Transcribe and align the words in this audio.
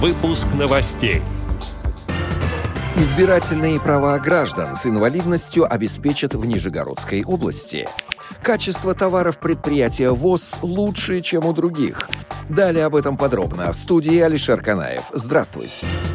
Выпуск 0.00 0.46
новостей. 0.56 1.22
Избирательные 2.94 3.80
права 3.80 4.16
граждан 4.20 4.76
с 4.76 4.86
инвалидностью 4.86 5.66
обеспечат 5.68 6.36
в 6.36 6.44
Нижегородской 6.44 7.24
области. 7.24 7.88
Качество 8.40 8.94
товаров 8.94 9.40
предприятия 9.40 10.10
ВОЗ 10.10 10.60
лучше, 10.62 11.20
чем 11.20 11.46
у 11.46 11.52
других. 11.52 12.08
Далее 12.48 12.84
об 12.84 12.94
этом 12.94 13.16
подробно 13.16 13.72
в 13.72 13.76
студии 13.76 14.20
Алишер 14.20 14.62
Канаев. 14.62 15.02
Здравствуй. 15.12 15.68
Здравствуй. 15.68 16.07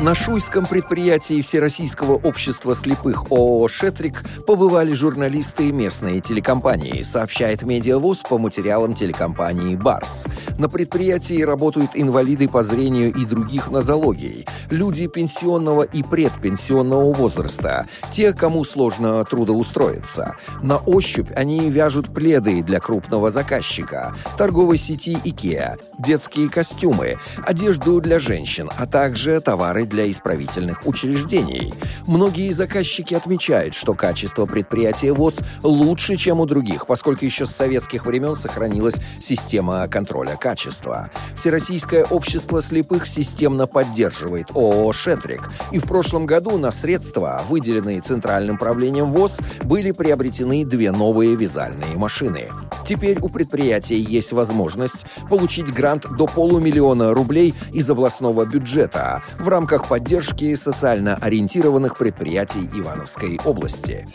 На 0.00 0.14
шуйском 0.14 0.64
предприятии 0.64 1.42
Всероссийского 1.42 2.14
общества 2.14 2.76
слепых 2.76 3.32
ООО 3.32 3.66
«Шетрик» 3.66 4.22
побывали 4.46 4.92
журналисты 4.92 5.72
местной 5.72 6.20
телекомпании, 6.20 7.02
сообщает 7.02 7.62
Медиавоз 7.62 8.18
по 8.18 8.38
материалам 8.38 8.94
телекомпании 8.94 9.74
«Барс». 9.74 10.26
На 10.56 10.68
предприятии 10.68 11.42
работают 11.42 11.90
инвалиды 11.94 12.48
по 12.48 12.62
зрению 12.62 13.12
и 13.12 13.24
других 13.24 13.72
нозологий, 13.72 14.46
люди 14.70 15.08
пенсионного 15.08 15.82
и 15.82 16.04
предпенсионного 16.04 17.12
возраста, 17.12 17.88
те, 18.12 18.32
кому 18.32 18.62
сложно 18.62 19.24
трудоустроиться. 19.24 20.36
На 20.62 20.76
ощупь 20.78 21.30
они 21.34 21.70
вяжут 21.70 22.14
пледы 22.14 22.62
для 22.62 22.78
крупного 22.78 23.32
заказчика, 23.32 24.14
торговой 24.36 24.78
сети 24.78 25.18
«Икеа», 25.24 25.76
детские 25.98 26.48
костюмы, 26.48 27.18
одежду 27.44 28.00
для 28.00 28.20
женщин, 28.20 28.70
а 28.76 28.86
также 28.86 29.40
товары 29.40 29.87
для 29.88 30.10
исправительных 30.10 30.86
учреждений. 30.86 31.72
Многие 32.06 32.50
заказчики 32.50 33.14
отмечают, 33.14 33.74
что 33.74 33.94
качество 33.94 34.46
предприятия 34.46 35.12
ВОЗ 35.12 35.36
лучше, 35.62 36.16
чем 36.16 36.40
у 36.40 36.46
других, 36.46 36.86
поскольку 36.86 37.24
еще 37.24 37.46
с 37.46 37.50
советских 37.50 38.06
времен 38.06 38.36
сохранилась 38.36 38.96
система 39.20 39.86
контроля 39.88 40.36
качества. 40.36 41.10
Всероссийское 41.36 42.04
общество 42.04 42.62
слепых 42.62 43.06
системно 43.06 43.66
поддерживает 43.66 44.50
ООО 44.50 44.92
«Шетрик», 44.92 45.50
и 45.72 45.78
в 45.78 45.84
прошлом 45.84 46.26
году 46.26 46.58
на 46.58 46.70
средства, 46.70 47.42
выделенные 47.48 48.00
Центральным 48.00 48.58
правлением 48.58 49.12
ВОЗ, 49.12 49.38
были 49.62 49.90
приобретены 49.90 50.64
две 50.64 50.92
новые 50.92 51.34
вязальные 51.36 51.96
машины. 51.96 52.48
Теперь 52.86 53.18
у 53.20 53.28
предприятия 53.28 53.98
есть 53.98 54.32
возможность 54.32 55.04
получить 55.28 55.72
грант 55.72 56.06
до 56.16 56.26
полумиллиона 56.26 57.12
рублей 57.12 57.54
из 57.72 57.90
областного 57.90 58.46
бюджета 58.46 59.22
в 59.38 59.48
рамках 59.48 59.77
рамках 59.78 59.88
поддержки 59.88 60.54
социально 60.56 61.14
ориентированных 61.14 61.96
предприятий 61.96 62.68
Ивановской 62.74 63.38
области. 63.44 64.06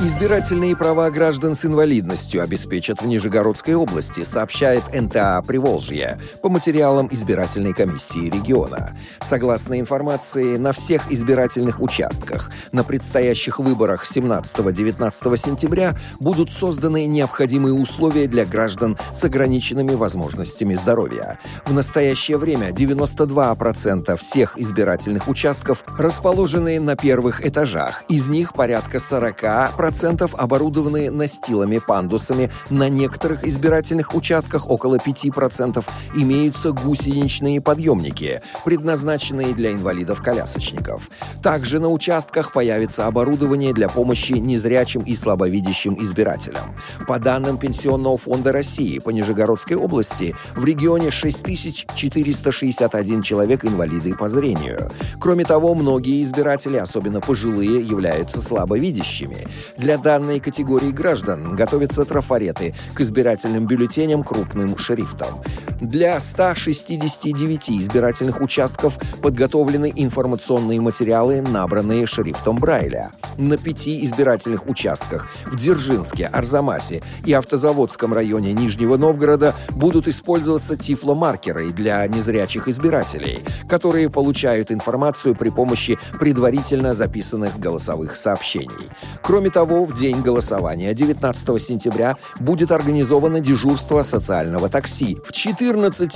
Избирательные 0.00 0.76
права 0.76 1.08
граждан 1.08 1.54
с 1.54 1.64
инвалидностью 1.64 2.42
обеспечат 2.42 3.00
в 3.00 3.06
Нижегородской 3.06 3.74
области, 3.74 4.24
сообщает 4.24 4.82
НТА 4.92 5.40
«Приволжье» 5.46 6.18
по 6.42 6.48
материалам 6.48 7.08
избирательной 7.12 7.74
комиссии 7.74 8.28
региона. 8.28 8.98
Согласно 9.20 9.78
информации, 9.78 10.56
на 10.56 10.72
всех 10.72 11.12
избирательных 11.12 11.80
участках 11.80 12.50
на 12.72 12.82
предстоящих 12.82 13.60
выборах 13.60 14.04
17-19 14.04 15.36
сентября 15.36 15.94
будут 16.18 16.50
созданы 16.50 17.06
необходимые 17.06 17.74
условия 17.74 18.26
для 18.26 18.44
граждан 18.44 18.98
с 19.14 19.22
ограниченными 19.22 19.94
возможностями 19.94 20.74
здоровья. 20.74 21.38
В 21.64 21.72
настоящее 21.72 22.36
время 22.36 22.70
92% 22.70 24.16
всех 24.16 24.58
избирательных 24.58 25.28
участков 25.28 25.84
расположены 25.96 26.80
на 26.80 26.96
первых 26.96 27.46
этажах, 27.46 28.02
из 28.08 28.26
них 28.26 28.54
порядка 28.54 28.96
40% 28.98 29.83
5% 29.84 30.34
оборудованы 30.36 31.10
настилами-пандусами, 31.10 32.50
на 32.70 32.88
некоторых 32.88 33.46
избирательных 33.46 34.14
участках 34.14 34.70
около 34.70 34.96
5% 34.96 35.84
имеются 36.14 36.72
гусеничные 36.72 37.60
подъемники, 37.60 38.42
предназначенные 38.64 39.54
для 39.54 39.72
инвалидов-колясочников. 39.72 41.10
Также 41.42 41.80
на 41.80 41.88
участках 41.88 42.52
появится 42.52 43.06
оборудование 43.06 43.72
для 43.72 43.88
помощи 43.88 44.32
незрячим 44.32 45.02
и 45.02 45.14
слабовидящим 45.14 46.02
избирателям. 46.02 46.74
По 47.06 47.18
данным 47.18 47.58
Пенсионного 47.58 48.16
фонда 48.16 48.52
России 48.52 48.98
по 48.98 49.10
Нижегородской 49.10 49.76
области 49.76 50.34
в 50.54 50.64
регионе 50.64 51.10
6461 51.10 53.22
человек 53.22 53.64
инвалиды 53.64 54.14
по 54.14 54.28
зрению. 54.28 54.90
Кроме 55.20 55.44
того, 55.44 55.74
многие 55.74 56.22
избиратели, 56.22 56.76
особенно 56.76 57.20
пожилые, 57.20 57.82
являются 57.82 58.40
слабовидящими. 58.40 59.46
Для 59.76 59.98
данной 59.98 60.38
категории 60.38 60.92
граждан 60.92 61.56
готовятся 61.56 62.04
трафареты 62.04 62.74
к 62.94 63.00
избирательным 63.00 63.66
бюллетеням 63.66 64.22
крупным 64.22 64.78
шрифтом. 64.78 65.42
Для 65.84 66.18
169 66.18 67.68
избирательных 67.82 68.40
участков 68.40 68.98
подготовлены 69.20 69.92
информационные 69.94 70.80
материалы, 70.80 71.42
набранные 71.42 72.06
шрифтом 72.06 72.56
Брайля. 72.56 73.12
На 73.36 73.58
пяти 73.58 74.02
избирательных 74.02 74.66
участках 74.66 75.28
в 75.44 75.56
Дзержинске, 75.56 76.26
Арзамасе 76.26 77.02
и 77.26 77.34
Автозаводском 77.34 78.14
районе 78.14 78.54
Нижнего 78.54 78.96
Новгорода 78.96 79.54
будут 79.72 80.08
использоваться 80.08 80.78
тифломаркеры 80.78 81.70
для 81.70 82.06
незрячих 82.06 82.66
избирателей, 82.66 83.44
которые 83.68 84.08
получают 84.08 84.72
информацию 84.72 85.34
при 85.34 85.50
помощи 85.50 85.98
предварительно 86.18 86.94
записанных 86.94 87.58
голосовых 87.58 88.16
сообщений. 88.16 88.88
Кроме 89.22 89.50
того, 89.50 89.84
в 89.84 89.94
день 89.94 90.22
голосования 90.22 90.94
19 90.94 91.62
сентября 91.62 92.16
будет 92.40 92.72
организовано 92.72 93.40
дежурство 93.40 94.02
социального 94.02 94.70
такси 94.70 95.18
в 95.26 95.32
14 95.32 95.73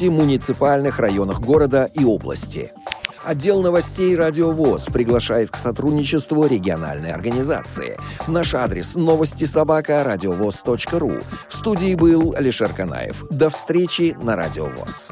муниципальных 0.09 0.99
районах 0.99 1.41
города 1.41 1.91
и 1.93 2.05
области. 2.05 2.73
Отдел 3.25 3.61
новостей 3.61 4.17
«Радио 4.17 4.53
ВОЗ» 4.53 4.85
приглашает 4.85 5.51
к 5.51 5.57
сотрудничеству 5.57 6.47
региональной 6.47 7.13
организации. 7.13 7.99
Наш 8.27 8.55
адрес– 8.55 8.95
новости 8.97 9.45
собака 9.45 10.01
ру. 10.99 11.13
В 11.49 11.55
студии 11.55 11.95
был 11.95 12.35
Алишер 12.35 12.73
Канаев. 12.73 13.25
До 13.29 13.51
встречи 13.51 14.17
на 14.23 14.37
«Радио 14.37 14.67
ВОЗ». 14.67 15.11